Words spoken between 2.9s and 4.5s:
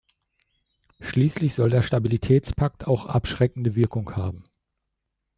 abschreckende Wirkung haben.